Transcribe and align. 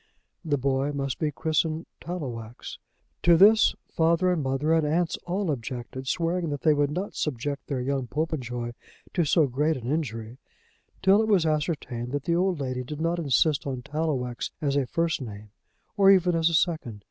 The 0.43 0.57
boy 0.57 0.91
must 0.93 1.19
be 1.19 1.29
christened 1.31 1.85
Tallowax! 1.99 2.79
To 3.21 3.37
this 3.37 3.75
father 3.87 4.31
and 4.31 4.41
mother 4.41 4.73
and 4.73 4.83
aunts 4.83 5.15
all 5.27 5.51
objected, 5.51 6.07
swearing 6.07 6.49
that 6.49 6.61
they 6.61 6.73
would 6.73 6.89
not 6.89 7.13
subject 7.13 7.67
their 7.67 7.81
young 7.81 8.07
Popenjoy 8.07 8.71
to 9.13 9.23
so 9.25 9.45
great 9.45 9.77
an 9.77 9.85
injury, 9.91 10.39
till 11.03 11.21
it 11.21 11.27
was 11.27 11.45
ascertained 11.45 12.13
that 12.13 12.23
the 12.23 12.35
old 12.35 12.59
lady 12.59 12.83
did 12.83 12.99
not 12.99 13.19
insist 13.19 13.67
on 13.67 13.83
Tallowax 13.83 14.49
as 14.59 14.75
a 14.75 14.87
first 14.87 15.21
name, 15.21 15.51
or 15.95 16.09
even 16.09 16.33
as 16.35 16.49
a 16.49 16.55
second. 16.55 16.99